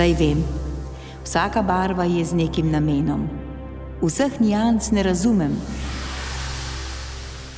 Saj 0.00 0.14
vem, 0.16 0.40
vsaka 1.24 1.60
barva 1.62 2.08
je 2.08 2.24
z 2.24 2.32
nekim 2.32 2.70
namenom. 2.72 3.28
Vseh 4.00 4.40
nijanc 4.40 4.88
ne 4.96 5.02
razumem. 5.04 5.52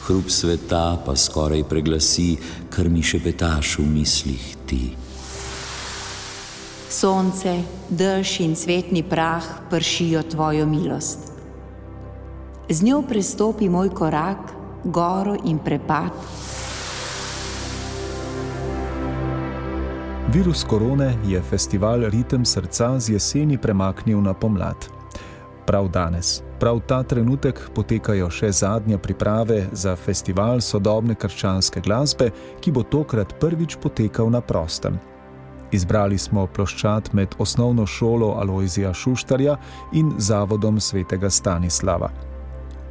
Hrup 0.03 0.27
sveta 0.27 0.99
pa 1.07 1.15
skoraj 1.15 1.63
preglasi, 1.71 2.35
kar 2.67 2.91
mi 2.91 2.99
še 2.99 3.23
petaš 3.23 3.79
v 3.79 3.87
mislih 3.87 4.49
ti. 4.67 4.91
Sonce, 6.91 7.63
dež 7.87 8.43
in 8.43 8.59
svetni 8.59 9.07
prah 9.07 9.47
pršijo 9.71 10.27
tvojo 10.27 10.67
milost. 10.67 11.31
Z 12.67 12.83
njo 12.83 13.05
prestopi 13.07 13.71
moj 13.71 13.95
korak, 13.95 14.51
goro 14.83 15.39
in 15.47 15.63
prepad. 15.63 16.11
Virus 20.33 20.65
korone 20.65 21.17
je 21.27 21.43
festival 21.43 22.01
Ritem 22.01 22.45
srca 22.45 23.01
z 23.01 23.09
jeseni 23.09 23.59
premaknil 23.59 24.21
na 24.21 24.35
pomlad. 24.35 24.89
Prav 25.67 25.89
danes, 25.89 26.43
prav 26.61 26.81
ta 26.89 27.03
trenutek 27.03 27.61
potekajo 27.75 28.31
še 28.31 28.49
zadnje 28.53 28.97
priprave 28.99 29.67
za 29.73 29.93
festival 29.97 30.61
sodobne 30.65 31.15
krščanske 31.15 31.85
glasbe, 31.85 32.31
ki 32.65 32.73
bo 32.73 32.81
tokrat 32.83 33.37
prvič 33.41 33.77
potekal 33.77 34.33
na 34.33 34.41
prostem. 34.41 34.97
Izbrali 35.73 36.19
smo 36.19 36.47
ploščad 36.47 37.13
med 37.13 37.37
osnovno 37.39 37.85
šolo 37.87 38.33
Aloizija 38.41 38.95
Šuštarja 38.95 39.59
in 39.93 40.15
zavodom 40.17 40.81
svetega 40.81 41.31
Stanislava. 41.31 42.09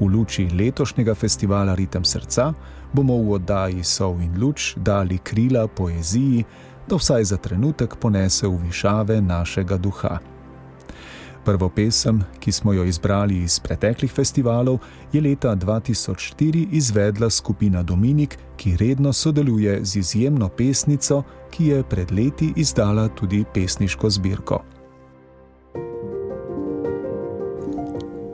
V 0.02 0.06
luči 0.14 0.46
letošnjega 0.50 1.16
festivala 1.16 1.74
Ritem 1.76 2.06
srca 2.06 2.54
bomo 2.94 3.18
v 3.18 3.38
oddaji 3.38 3.84
Sov 3.84 4.22
in 4.22 4.38
luč 4.38 4.76
dali 4.78 5.18
krila 5.18 5.68
poeziji, 5.68 6.46
da 6.88 6.96
vsaj 6.96 7.24
za 7.24 7.38
trenutek 7.38 7.96
ponese 7.96 8.48
v 8.48 8.58
višave 8.66 9.22
našega 9.22 9.78
duha. 9.78 10.20
Prvo 11.46 11.70
pesem, 11.70 12.22
ki 12.40 12.52
smo 12.52 12.74
jo 12.74 12.84
izbrali 12.84 13.44
iz 13.44 13.60
preteklih 13.60 14.12
festivalov, 14.12 14.78
je 15.14 15.22
leta 15.22 15.56
2004 15.56 16.68
izvedla 16.72 17.30
skupina 17.30 17.84
Dominik, 17.84 18.38
ki 18.58 18.78
redno 18.78 19.14
sodeluje 19.14 19.80
z 19.86 19.96
izjemno 19.96 20.50
pesnico, 20.50 21.24
ki 21.52 21.68
je 21.68 21.84
pred 21.84 22.12
leti 22.12 22.54
izdala 22.56 23.08
tudi 23.08 23.46
pesniško 23.54 24.10
zbirko. 24.10 24.62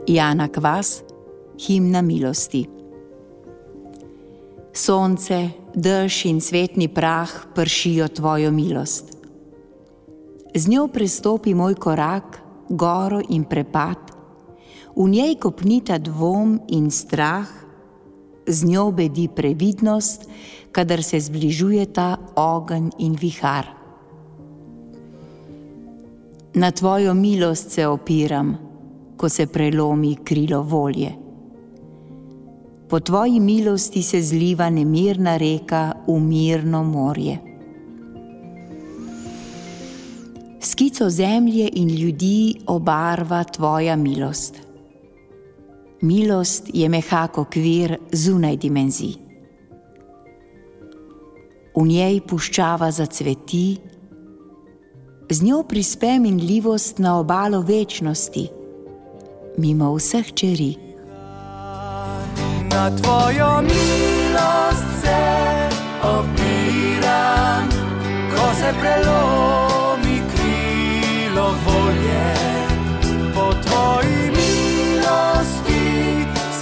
Jana 0.06 0.48
Kvas, 0.48 1.02
himna 1.66 2.02
milosti. 2.02 2.77
Sonce, 4.78 5.50
dež 5.74 6.30
in 6.30 6.38
svetni 6.38 6.86
prah 6.86 7.50
pršijo 7.50 8.06
tvojo 8.14 8.54
milost. 8.54 9.18
Z 10.54 10.70
njo 10.70 10.86
prestopi 10.86 11.50
moj 11.50 11.74
korak, 11.74 12.38
goro 12.70 13.18
in 13.18 13.42
prepad, 13.42 13.98
v 14.94 15.08
njej 15.10 15.34
kopnita 15.42 15.98
dvom 15.98 16.62
in 16.70 16.94
strah, 16.94 17.50
z 18.46 18.64
njo 18.70 18.94
bedi 18.94 19.26
previdnost, 19.26 20.30
kadar 20.70 21.02
se 21.02 21.18
zbližujeta 21.20 22.38
ogenj 22.38 22.94
in 23.02 23.18
vihar. 23.18 23.66
Na 26.54 26.70
tvojo 26.70 27.14
milost 27.18 27.74
se 27.74 27.82
opiram, 27.86 28.54
ko 29.16 29.28
se 29.28 29.46
prelomi 29.46 30.16
krilo 30.22 30.62
volje. 30.62 31.27
Po 32.88 33.00
tvoji 33.00 33.40
milosti 33.40 34.02
se 34.02 34.22
zliva 34.22 34.70
nemirna 34.70 35.36
reka 35.36 35.92
v 36.06 36.20
mirno 36.20 36.84
morje. 36.84 37.38
Skico 40.60 41.10
zemlje 41.10 41.68
in 41.72 41.88
ljudi 41.88 42.54
obarva 42.66 43.44
tvoja 43.44 43.96
milost. 43.96 44.56
Milost 46.00 46.70
je 46.74 46.88
mehak 46.88 47.38
okvir 47.38 47.98
zunaj 48.12 48.56
dimenzij. 48.56 49.14
V 51.76 51.86
njej 51.86 52.20
puščava 52.20 52.90
zacveti, 52.90 53.76
z 55.30 55.42
njo 55.42 55.62
prispe 55.68 56.18
minljivost 56.18 56.98
na 56.98 57.18
obalo 57.20 57.60
večnosti, 57.60 58.48
mimo 59.58 59.94
vseh 59.94 60.32
čeri 60.32 60.87
na 62.78 62.90
tvojo 62.90 63.62
milost 63.62 64.86
se 65.02 65.20
opiram, 66.02 67.68
ko 68.30 68.44
se 68.60 68.70
prelomi 68.80 70.22
krilo 70.32 71.54
volje. 71.66 72.34
Po 73.34 73.54
tvoji 73.66 74.30
milosti 74.38 75.86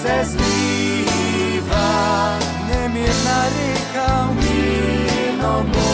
se 0.02 0.14
zliva 0.30 1.88
nemirna 2.68 3.40
reka 3.56 4.28
v 4.28 4.34
mirno 4.40 5.52
morje. 5.62 5.85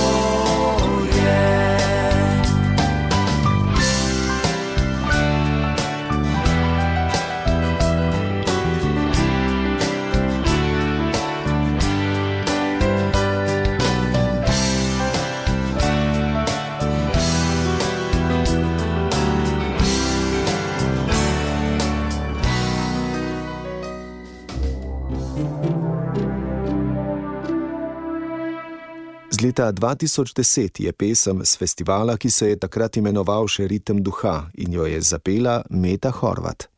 Leta 29.43 29.73
2010 29.73 30.81
je 30.81 30.93
pesem 30.93 31.45
z 31.45 31.57
festivala, 31.57 32.17
ki 32.17 32.31
se 32.31 32.49
je 32.49 32.57
takrat 32.57 32.97
imenoval 32.97 33.49
še 33.51 33.67
Ritem 33.67 34.03
duha 34.03 34.51
in 34.55 34.73
jo 34.73 34.87
je 34.87 35.01
zapela 35.03 35.63
Meta 35.71 36.11
Horvat. 36.15 36.69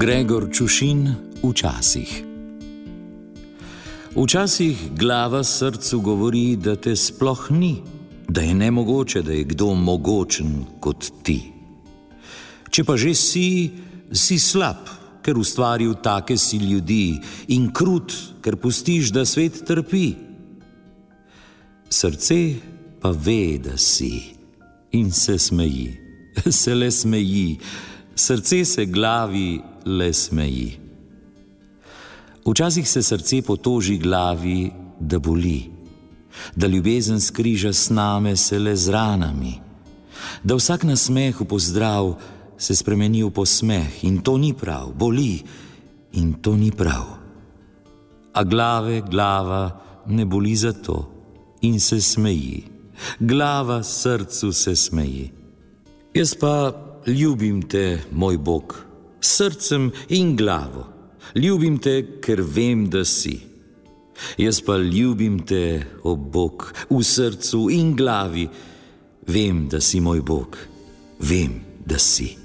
Gregor 0.00 0.48
Čušin 0.52 1.02
včasih. 1.42 2.12
Včasih 4.16 4.86
glava 4.96 5.44
srcu 5.44 6.00
govori, 6.00 6.56
da 6.56 6.76
te 6.76 6.96
sploh 6.96 7.50
ni, 7.50 7.82
da 8.28 8.40
je 8.40 8.54
nemogoče, 8.54 9.22
da 9.22 9.32
je 9.32 9.44
kdo 9.44 9.74
mogočen 9.74 10.64
kot 10.80 11.10
ti. 11.22 11.42
Če 12.70 12.84
pa 12.84 12.96
že 12.96 13.12
si, 13.14 13.48
si 14.12 14.38
slab 14.38 14.99
ker 15.30 15.38
ustvaril 15.38 15.94
take 16.02 16.34
si 16.34 16.58
ljudi, 16.58 17.20
in 17.54 17.68
krut, 17.70 18.10
ker 18.42 18.56
pustiš, 18.58 19.12
da 19.14 19.22
svet 19.22 19.62
trpi. 19.62 20.08
Srce 21.86 22.38
pa 22.98 23.12
ve, 23.14 23.58
da 23.62 23.76
si 23.78 24.34
in 24.90 25.12
se 25.14 25.38
smeji, 25.38 25.94
se 26.60 26.74
le 26.74 26.90
smeji, 26.90 27.60
srce 28.14 28.64
se 28.64 28.86
glavi 28.90 29.60
le 29.86 30.10
smeji. 30.12 30.80
Včasih 32.42 32.88
se 32.88 33.02
srce 33.02 33.42
potoži 33.46 33.98
glavi, 34.02 34.72
da 34.98 35.18
boli, 35.18 35.70
da 36.56 36.66
ljubezen 36.66 37.20
skriža 37.20 37.72
s 37.72 37.90
nami, 37.90 38.34
se 38.36 38.58
le 38.58 38.74
z 38.76 38.90
ranami, 38.90 39.54
da 40.42 40.58
vsak 40.58 40.82
nasmeh 40.90 41.40
v 41.40 41.46
pozdrav 41.46 42.16
se 42.60 42.76
spremeni 42.76 43.22
v 43.24 43.32
posmeh 43.32 44.04
in 44.04 44.20
to 44.20 44.36
ni 44.36 44.52
prav, 44.52 44.92
boli 44.92 45.40
in 46.20 46.34
to 46.44 46.52
ni 46.56 46.68
prav. 46.68 47.16
A 48.36 48.44
glave, 48.44 49.00
glava 49.00 49.64
ne 50.06 50.26
boli 50.28 50.52
zato 50.56 50.98
in 51.64 51.80
se 51.80 52.00
smeji, 52.00 52.64
glava 53.18 53.82
srcu 53.82 54.52
se 54.52 54.76
smeji. 54.76 55.30
Jaz 56.14 56.34
pa 56.34 56.72
ljubim 57.06 57.62
te, 57.62 58.02
moj 58.12 58.38
Bog, 58.38 58.74
srcem 59.20 59.90
in 60.08 60.36
glavo, 60.36 60.84
ljubim 61.34 61.78
te, 61.78 62.20
ker 62.20 62.42
vem, 62.42 62.88
da 62.90 63.04
si. 63.04 63.38
Jaz 64.36 64.60
pa 64.60 64.76
ljubim 64.76 65.40
te, 65.46 65.80
o 66.04 66.16
Bog, 66.16 66.72
v 66.90 67.00
srcu 67.04 67.70
in 67.72 67.94
glavi, 67.96 68.48
vem, 69.26 69.64
da 69.68 69.80
si 69.80 70.00
moj 70.00 70.20
Bog, 70.20 70.58
vem, 71.20 71.60
da 71.86 71.98
si. 71.98 72.39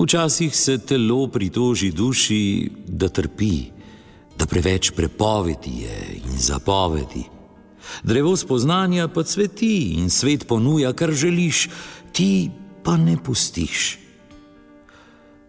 Včasih 0.00 0.56
se 0.56 0.78
telo 0.78 1.28
pritoži 1.28 1.90
duši, 1.92 2.70
da 2.88 3.08
trpi, 3.08 3.64
da 4.38 4.46
preveč 4.46 4.90
prepovedi 4.96 5.70
je 5.82 6.20
in 6.24 6.38
zapovedi. 6.38 7.24
Drevo 8.02 8.36
spoznanja 8.36 9.08
pa 9.08 9.22
cveti 9.22 9.92
in 9.98 10.10
svet 10.10 10.46
ponuja, 10.46 10.92
kar 10.92 11.12
želiš, 11.12 11.68
ti 12.12 12.50
pa 12.84 12.96
ne 12.96 13.16
pustiš. 13.24 13.98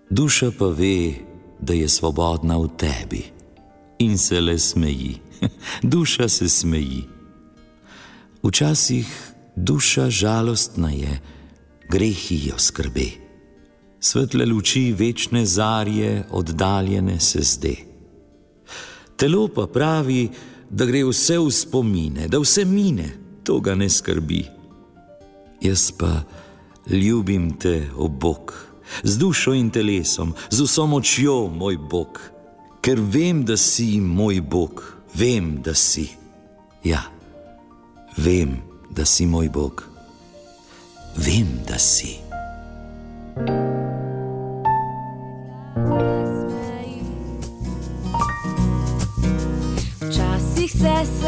Duša 0.10 0.52
pa 0.60 0.66
ve, 0.66 1.14
da 1.60 1.74
je 1.74 1.90
svobodna 1.90 2.58
v 2.58 2.68
tebi 2.78 3.24
in 4.00 4.18
se 4.18 4.42
le 4.42 4.60
smeji, 4.60 5.16
duša 5.94 6.30
se 6.30 6.50
smeji. 6.50 7.04
Včasih 8.44 9.08
duša 9.56 10.10
žalostna 10.10 10.90
je, 10.92 11.20
grehi 11.90 12.48
jo 12.48 12.58
skrbi. 12.58 13.31
Svetle 14.04 14.46
luči 14.46 14.96
večne 14.98 15.46
zarje, 15.46 16.24
oddaljene 16.32 17.20
se 17.20 17.40
zde. 17.42 17.76
Telo 19.16 19.48
pa 19.48 19.68
pravi, 19.68 20.30
da 20.70 20.86
gre 20.86 21.04
vse 21.06 21.38
v 21.38 21.52
spomine, 21.52 22.26
da 22.28 22.40
vse 22.42 22.66
mine, 22.66 23.12
to 23.44 23.60
ga 23.60 23.76
ne 23.76 23.90
skrbi. 23.90 24.46
Jaz 25.62 25.92
pa 25.92 26.24
ljubim 26.90 27.52
te, 27.60 27.90
o 27.98 28.08
Bog, 28.08 28.56
z 29.04 29.18
dušo 29.18 29.54
in 29.54 29.70
telesom, 29.70 30.34
z 30.50 30.66
vso 30.66 30.88
močjo, 30.88 31.48
moj 31.54 31.78
Bog, 31.78 32.18
ker 32.82 32.98
vem, 32.98 33.46
da 33.46 33.58
si 33.58 34.00
moj 34.02 34.42
Bog, 34.42 34.82
vem, 35.14 35.60
da 35.62 35.78
si. 35.78 36.08
Ja, 36.84 37.04
vem, 38.18 38.58
da 38.90 39.06
si 39.06 39.30
moj 39.30 39.50
Bog, 39.50 39.86
vem, 41.22 41.60
da 41.70 41.78
si. 41.78 42.31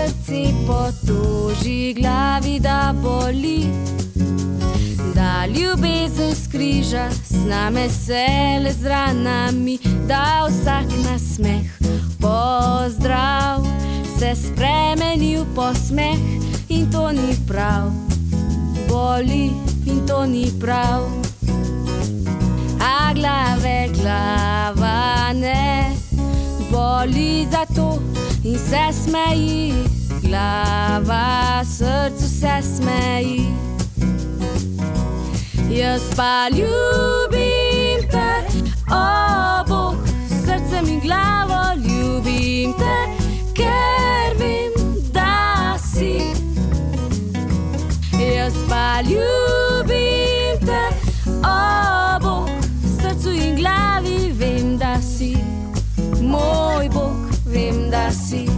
Srce 0.07 0.53
potoži, 0.67 1.93
glavi 1.93 2.59
da 2.59 2.93
boli. 3.03 3.65
Da 5.15 5.45
ljubezen 5.45 6.35
skriža, 6.35 7.09
z 7.25 7.45
nami 7.45 7.89
se 7.89 8.27
le 8.63 8.73
z 8.73 8.85
ranami, 8.85 9.77
da 10.07 10.47
vsak 10.47 10.85
nasmeh 11.05 11.79
pozdrav. 12.19 13.65
Se 14.19 14.35
spremeni 14.35 15.37
v 15.37 15.45
posmeh 15.55 16.19
in 16.69 16.91
to 16.91 17.11
ni 17.11 17.35
prav, 17.47 17.91
boli 18.89 19.51
in 19.85 20.07
to 20.07 20.25
ni 20.25 20.51
prav. 20.59 21.01
A 22.79 23.13
glave, 23.13 23.89
glava 23.93 25.33
ne, 25.33 25.91
boli 26.71 27.47
za 27.51 27.65
to 27.75 27.99
in 28.43 28.59
se 28.59 29.03
smeji, 29.03 29.72
glava 30.33 31.63
srcu 31.63 32.27
se 32.39 32.61
smeji. 32.61 33.45
Jaz 35.69 36.01
pa 36.15 36.49
ljubim 36.49 38.09
te, 38.11 38.61
o 38.89 39.63
Bog, 39.67 39.95
srcem 40.29 40.87
in 40.89 40.99
glavo 40.99 41.61
ljubim 41.75 42.73
te, 42.73 42.97
ker 43.53 44.33
vem, 44.39 44.73
da 45.11 45.77
si. 45.77 46.17
Jaz 48.35 48.53
pa 48.69 49.01
ljubim 49.01 50.65
te, 50.65 50.83
o 51.45 52.19
Bog, 52.21 52.49
srcu 52.97 53.29
in 53.29 53.55
glavi 53.55 54.31
vem, 54.31 54.77
da 54.77 55.01
si. 55.01 55.37
Moj 56.21 56.89
Bog, 56.89 57.29
vem, 57.45 57.89
da 57.89 58.11
si. 58.11 58.52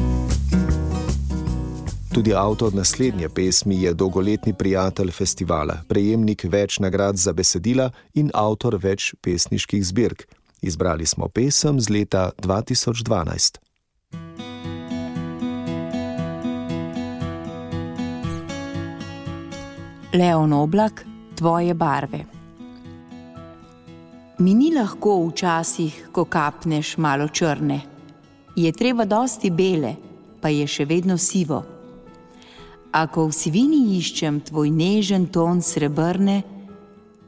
Tudi 2.15 2.33
avtor 2.33 2.73
naslednje 2.73 3.29
pesmi 3.29 3.81
je 3.81 3.93
dolgoletni 3.93 4.53
prijatelj 4.53 5.09
festivala, 5.11 5.73
prejemnik 5.87 6.45
več 6.47 6.77
nagrad 6.79 7.17
za 7.19 7.33
besedila 7.35 7.89
in 8.13 8.29
avtor 8.33 8.77
več 8.79 9.09
pesniških 9.21 9.83
zbirk. 9.83 10.23
Izbrali 10.61 11.05
smo 11.05 11.27
pesem 11.27 11.75
z 11.79 11.91
leta 11.91 12.31
2012. 12.39 13.59
Leon 20.13 20.53
Oblak, 20.53 21.05
tvoje 21.35 21.73
barve. 21.73 22.23
Mi 24.39 24.55
ni 24.55 24.71
lahko 24.71 25.19
včasih, 25.27 26.07
ko 26.15 26.23
kapneš 26.25 26.95
malo 26.97 27.27
črne. 27.27 27.81
Je 28.55 28.71
treba 28.71 29.03
dosti 29.03 29.51
bele, 29.51 29.97
pa 30.39 30.47
je 30.47 30.63
še 30.63 30.85
vedno 30.87 31.19
sivo. 31.19 31.74
Ako 32.95 33.27
v 33.27 33.35
sivini 33.35 33.99
iščem 33.99 34.39
tvoj 34.47 34.71
nežen 34.71 35.27
ton 35.27 35.59
srebrne, 35.59 36.47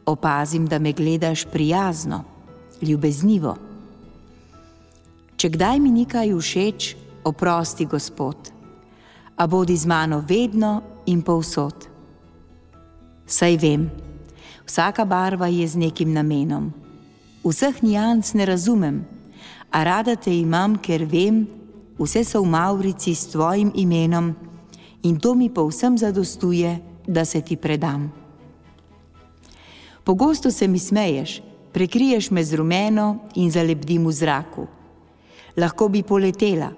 opazim, 0.07 0.63
da 0.63 0.79
me 0.79 0.93
gledaš 0.95 1.43
prijazno, 1.51 2.23
ljubeznivo. 2.79 3.57
Če 5.35 5.51
kdaj 5.51 5.83
mi 5.83 5.91
nekaj 5.91 6.31
všeč, 6.31 6.95
oprosti, 7.27 7.83
Gospod, 7.83 8.47
a 9.35 9.43
bodi 9.43 9.75
z 9.75 9.91
mano 9.91 10.23
vedno 10.23 11.03
in 11.11 11.19
povsod. 11.19 11.91
Saj 13.27 13.59
vem, 13.59 13.91
vsaka 14.63 15.03
barva 15.03 15.51
je 15.51 15.67
z 15.67 15.83
nekim 15.83 16.15
namenom. 16.15 16.71
Vseh 17.43 17.83
nijans 17.83 18.31
ne 18.39 18.47
razumem, 18.47 19.03
a 19.67 19.83
rada 19.83 20.15
te 20.15 20.31
imam, 20.31 20.79
ker 20.79 21.03
vem, 21.03 21.43
vse 21.99 22.23
so 22.23 22.39
v 22.39 22.55
Maurici 22.55 23.11
s 23.11 23.27
tvojim 23.35 23.75
imenom 23.75 24.46
in 25.03 25.19
to 25.19 25.35
mi 25.35 25.49
povsem 25.49 25.97
zadostuje, 25.97 26.79
da 27.07 27.25
se 27.25 27.41
ti 27.41 27.57
predam. 27.57 28.11
Pogosto 30.03 30.51
se 30.51 30.67
mi 30.67 30.79
smeješ, 30.79 31.41
prekriješ 31.71 32.31
me 32.31 32.43
z 32.43 32.55
rumeno 32.55 33.17
in 33.35 33.51
zalepdim 33.51 34.07
v 34.07 34.11
zraku. 34.11 34.67
Lahko 35.57 35.89
bi 35.89 36.03
poletela, 36.03 36.71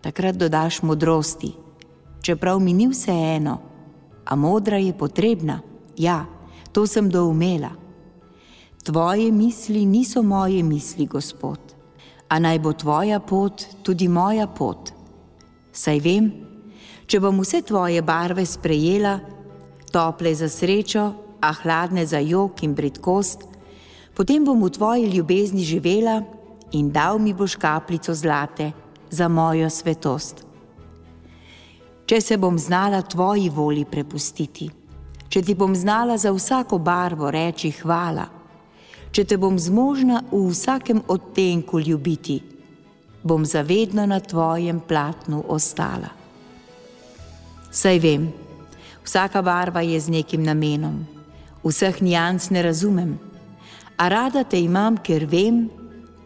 takrat 0.00 0.36
dodaš 0.36 0.82
modrosti, 0.82 1.52
čeprav 2.22 2.60
mi 2.60 2.72
ni 2.72 2.88
vse 2.88 3.12
eno, 3.12 3.58
a 4.24 4.36
modra 4.36 4.78
je 4.78 4.92
potrebna, 4.98 5.60
ja, 5.96 6.24
to 6.72 6.86
sem 6.86 7.10
doumela. 7.10 7.70
Tvoje 8.84 9.32
misli 9.32 9.86
niso 9.86 10.22
moje 10.22 10.62
misli, 10.62 11.06
Gospod, 11.06 11.58
a 12.28 12.38
naj 12.38 12.58
bo 12.58 12.72
tvoja 12.72 13.20
pot 13.20 13.66
tudi 13.82 14.08
moja 14.08 14.46
pot. 14.46 14.92
Saj 15.72 16.00
vem, 16.00 16.45
če 17.06 17.20
bom 17.22 17.38
vse 17.40 17.62
tvoje 17.62 18.02
barve 18.02 18.42
sprejela, 18.46 19.20
tople 19.92 20.34
za 20.34 20.48
srečo, 20.50 21.04
a 21.40 21.52
hladne 21.62 22.06
za 22.06 22.18
jok 22.18 22.62
in 22.66 22.74
britkost, 22.74 23.44
potem 24.16 24.44
bom 24.44 24.58
v 24.64 24.70
tvoji 24.70 25.10
ljubezni 25.12 25.62
živela 25.62 26.22
in 26.72 26.90
dal 26.90 27.18
mi 27.18 27.34
boš 27.34 27.54
kapljico 27.56 28.14
zlate 28.14 28.72
za 29.10 29.28
mojo 29.28 29.70
svetost. 29.70 30.42
Če 32.06 32.20
se 32.20 32.36
bom 32.38 32.58
znala 32.58 33.02
tvoji 33.02 33.48
voli 33.50 33.84
prepustiti, 33.84 34.70
če 35.28 35.42
ti 35.42 35.54
bom 35.54 35.74
znala 35.74 36.18
za 36.18 36.32
vsako 36.32 36.78
barvo 36.78 37.30
reči 37.30 37.70
hvala, 37.82 38.26
če 39.10 39.24
te 39.24 39.38
bom 39.38 39.58
zmožna 39.58 40.22
v 40.30 40.42
vsakem 40.50 41.02
odtenku 41.08 41.80
ljubiti, 41.80 42.40
bom 43.22 43.44
zavedno 43.44 44.06
na 44.06 44.20
tvojem 44.20 44.80
platnu 44.80 45.44
ostala. 45.48 46.25
Saj 47.76 47.98
vem, 48.00 48.32
vsaka 49.04 49.42
barva 49.44 49.82
je 49.84 50.00
z 50.00 50.08
nekim 50.08 50.40
namenom, 50.40 51.02
vseh 51.60 51.98
nijans 52.00 52.48
ne 52.48 52.62
razumem, 52.64 53.18
a 54.00 54.08
rada 54.08 54.44
te 54.48 54.56
imam, 54.56 54.96
ker 54.96 55.26
vem, 55.28 55.66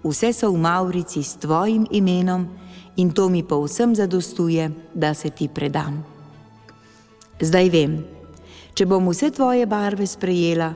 vse 0.06 0.30
so 0.30 0.52
v 0.54 0.60
Maurici 0.62 1.24
s 1.26 1.34
tvojim 1.42 1.88
imenom 1.90 2.46
in 3.02 3.10
to 3.10 3.26
mi 3.26 3.42
povsem 3.42 3.96
zadostuje, 3.98 4.70
da 4.94 5.10
se 5.10 5.30
ti 5.34 5.48
predam. 5.50 5.98
Zdaj 7.42 7.70
vem, 7.74 7.98
če 8.70 8.86
bom 8.86 9.10
vse 9.10 9.32
tvoje 9.34 9.66
barve 9.66 10.06
sprejela, 10.06 10.70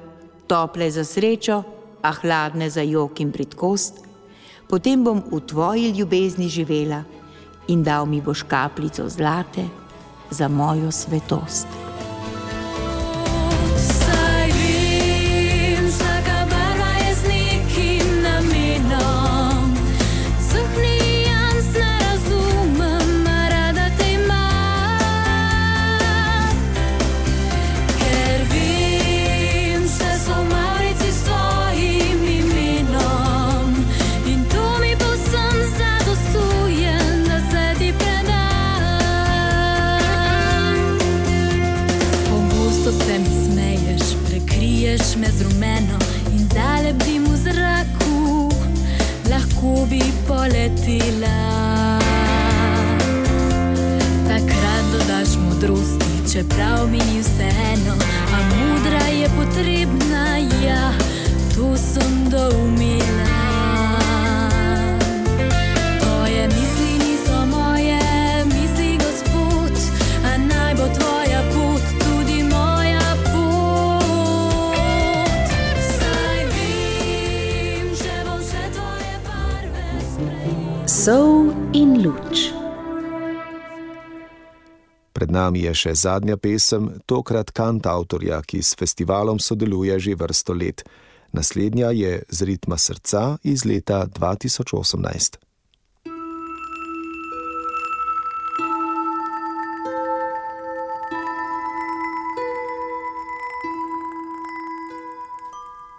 tople 0.51 0.91
za 0.91 1.07
srečo, 1.07 1.63
a 2.03 2.11
hladne 2.19 2.67
za 2.67 2.83
jok 2.83 3.23
in 3.23 3.31
britkost, 3.31 4.03
potem 4.67 5.07
bom 5.07 5.23
v 5.23 5.39
tvoji 5.39 5.95
ljubezni 5.95 6.51
živela 6.51 7.05
in 7.71 7.87
dal 7.87 8.11
mi 8.11 8.19
boš 8.19 8.43
kapljico 8.43 9.07
zlate 9.07 9.84
za 10.31 10.49
mojo 10.49 10.93
svetost. 10.93 11.84
Nami 85.35 85.67
je 85.67 85.75
še 85.75 85.93
zadnja 85.99 86.39
pesem, 86.39 86.93
tokrat 87.11 87.51
kant 87.51 87.87
avtorja, 87.91 88.39
ki 88.47 88.63
s 88.63 88.79
festivalom 88.79 89.43
sodeluje 89.43 89.99
že 89.99 90.15
vrsto 90.15 90.55
let. 90.55 90.87
Naslednja 91.35 91.91
je 91.91 92.23
z 92.31 92.39
ritma 92.47 92.79
srca 92.79 93.43
iz 93.43 93.67
leta 93.67 94.07
2018. 94.07 95.43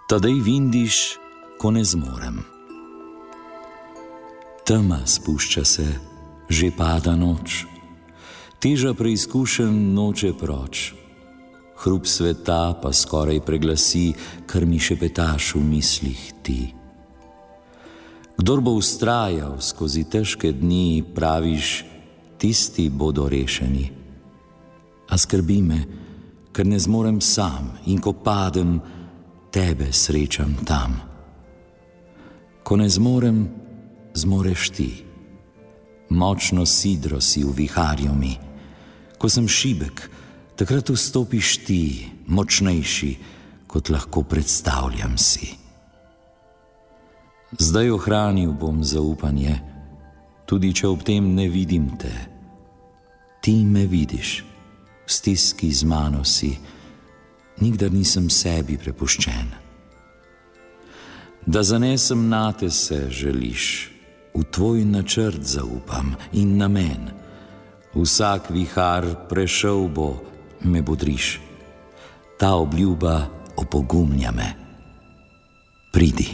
Tadej 0.06 0.38
vindiš, 0.40 1.18
ko 1.58 1.74
ne 1.74 1.82
zmorem. 1.84 2.46
Tema 4.64 5.02
spušča 5.06 5.66
se, 5.66 5.88
že 6.50 6.70
pada 6.78 7.18
noč, 7.18 7.66
teža 8.66 8.94
preizkušen 8.94 9.94
noče 9.94 10.32
proč. 10.40 10.94
Hrup 11.84 12.08
sveta 12.08 12.74
pa 12.82 12.90
skoraj 12.94 13.38
preglasi, 13.46 14.14
kar 14.50 14.64
mi 14.66 14.80
še 14.82 14.96
petaš 14.98 15.52
v 15.54 15.62
mislih 15.62 16.22
ti. 16.42 16.74
Kdor 18.40 18.64
bo 18.66 18.74
ustrajal 18.74 19.60
skozi 19.62 20.02
težke 20.10 20.50
dni, 20.50 21.06
praviš, 21.14 21.84
tisti 22.42 22.88
bodo 22.90 23.28
rešeni. 23.30 23.86
A 25.14 25.18
skrbi 25.18 25.60
me, 25.62 25.80
ker 26.50 26.66
ne 26.66 26.82
zmorem 26.82 27.22
sam 27.22 27.70
in 27.86 28.02
ko 28.02 28.16
padem, 28.18 28.80
tebe 29.54 29.92
srečam 29.94 30.58
tam. 30.66 30.98
Ko 32.66 32.82
ne 32.82 32.90
zmorem, 32.90 33.46
zmoreš 34.18 34.74
ti. 34.74 34.90
Močno 36.10 36.66
sidro 36.66 37.22
si 37.22 37.46
v 37.46 37.54
viharju 37.62 38.18
mi. 38.18 38.34
Ko 39.18 39.30
sem 39.30 39.48
šibek, 39.48 40.10
takrat 40.56 40.90
vstopiš 40.90 41.58
ti, 41.66 42.08
močnejši, 42.28 43.12
kot 43.68 43.90
lahko 43.90 44.24
predstavljam 44.24 45.18
si. 45.18 45.50
Zdaj 47.60 47.92
ohranil 47.92 48.52
bom 48.52 48.84
zaupanje, 48.84 49.60
tudi 50.46 50.74
če 50.76 50.88
ob 50.88 51.04
tem 51.08 51.34
ne 51.36 51.48
vidim 51.52 51.92
te. 52.00 52.14
Ti 53.44 53.56
me 53.66 53.86
vidiš, 53.88 54.42
v 55.06 55.12
stiski 55.12 55.72
z 55.72 55.86
mano 55.88 56.24
si, 56.26 56.56
nikdar 57.62 57.94
nisem 57.94 58.30
sebi 58.30 58.78
prepuščen. 58.78 59.54
Da 61.46 61.64
zanesem 61.64 62.30
na 62.30 62.52
te 62.52 62.70
se 62.70 63.06
želiš, 63.10 63.92
v 64.34 64.44
tvoj 64.52 64.86
načrt 64.86 65.44
zaupam 65.44 66.16
in 66.34 66.58
namen. 66.58 67.12
Vsak 67.96 68.52
vihar 68.52 69.06
prešel 69.30 69.88
bo, 69.88 70.20
me 70.68 70.82
bodriš, 70.82 71.40
ta 72.40 72.56
obljuba 72.56 73.28
opogumlja 73.56 74.32
me. 74.32 74.50
Pridi, 75.92 76.28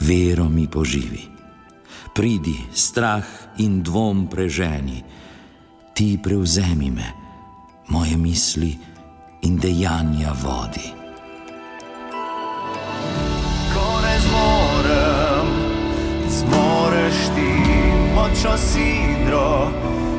vero 0.00 0.48
mi 0.48 0.68
poživi, 0.70 1.26
pridi, 2.14 2.54
strah 2.70 3.26
in 3.58 3.82
dvom 3.82 4.28
preženi, 4.30 5.02
ti 5.94 6.14
prevzemi 6.22 6.90
me, 6.90 7.08
moje 7.90 8.16
misli 8.16 8.78
in 9.42 9.58
dejanja 9.58 10.32
vodi. 10.32 10.98
ko 13.74 14.00
ne 14.02 14.16
zmorem, 14.20 15.48
zmoreš 16.28 17.18
ti, 17.34 17.52
močno 18.14 18.54
sidro, 18.56 19.70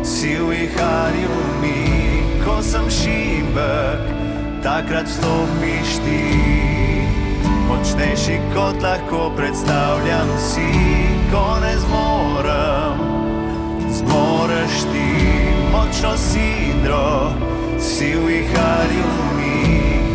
si 0.10 0.28
viharju 0.28 1.30
mi, 1.62 1.86
ko 2.46 2.62
sem 2.62 2.89
šibek, 2.89 4.01
takrat 4.63 5.08
stopiš 5.08 6.01
ti. 6.06 6.25
Močnejši 7.70 8.39
kot 8.54 8.82
lahko 8.82 9.30
predstavljam 9.38 10.30
si, 10.42 10.66
ko 11.32 11.60
ne 11.62 11.75
zmorem, 11.78 12.98
zmoreš 14.00 14.82
ti, 14.89 15.10
močno 15.72 16.18
sidro, 16.18 17.32
si 17.80 18.10
viharju 18.18 19.13
mi, 19.38 19.62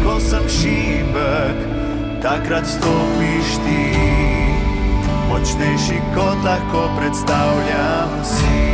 ko 0.03 0.19
sem 0.21 0.43
šibek, 0.49 1.67
takrat 2.23 2.67
stopiš 2.67 3.59
ti, 3.63 3.83
močnejši 5.31 6.03
kot 6.15 6.45
lahko 6.45 6.89
predstavljam 6.99 8.25
si. 8.25 8.74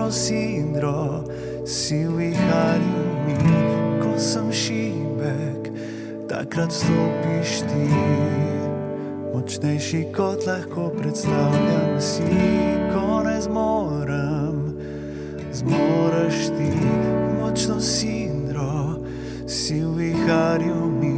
Močno 0.00 0.12
sidro, 0.12 1.24
si 1.66 2.04
v 2.04 2.16
viharju 2.16 3.04
mi, 3.26 3.36
ko 4.00 4.18
sem 4.18 4.52
šibek, 4.52 5.68
takrat 6.28 6.72
stopiš 6.72 7.60
ti. 7.68 7.84
Močnejši 9.34 10.06
kot 10.16 10.46
lahko 10.46 10.88
predstavljam 10.96 12.00
si, 12.00 12.32
ko 12.94 13.22
ne 13.28 13.40
zmorem, 13.40 14.56
zmoreš 15.52 16.48
ti, 16.56 16.72
močno 17.40 17.80
sidro, 17.80 19.04
si 19.46 19.84
v 19.84 19.96
viharju 19.96 20.88
mi, 20.96 21.16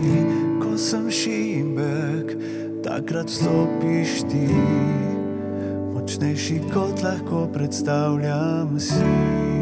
ko 0.59 0.75
sem 0.79 1.07
šibek, 1.11 2.35
takrat 2.83 3.31
stopiš 3.31 4.27
ti 4.27 5.12
močnejši 6.23 6.61
kot 6.73 7.03
lahko 7.03 7.49
predstavljam 7.53 8.81
si. 8.81 9.62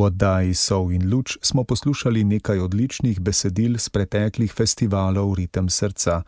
Oddaji 0.00 0.54
Sov 0.54 0.92
in 0.92 1.12
Luč 1.12 1.36
smo 1.42 1.64
poslušali 1.64 2.24
nekaj 2.24 2.58
odličnih 2.58 3.20
besedil 3.20 3.78
z 3.78 3.88
preteklih 3.88 4.52
festivalov 4.52 5.34
Ritem 5.34 5.68
srca. 5.68 6.22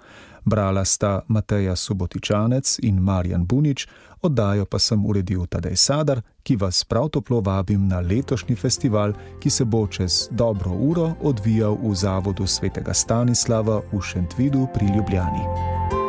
Brala 0.45 0.85
sta 0.85 1.21
Mateja 1.29 1.77
Subotičanec 1.77 2.79
in 2.83 3.01
Marjan 3.01 3.47
Bunič, 3.47 3.87
oddajo 4.21 4.65
pa 4.65 4.79
sem 4.79 5.07
uredil 5.07 5.47
Tadej 5.47 5.77
Sadar, 5.77 6.21
ki 6.43 6.57
vas 6.57 6.85
prav 6.85 7.09
toplo 7.09 7.41
vabim 7.41 7.89
na 7.89 8.01
letošnji 8.01 8.57
festival, 8.57 9.13
ki 9.41 9.51
se 9.51 9.65
bo 9.65 9.87
čez 9.87 10.29
dobro 10.31 10.71
uro 10.71 11.15
odvijal 11.23 11.79
v 11.83 11.95
Zavodu 11.95 12.47
svetega 12.47 12.95
Stanislava 12.95 13.81
v 13.93 14.01
Šentvidu 14.03 14.69
pri 14.75 14.87
Ljubljani. 14.87 16.02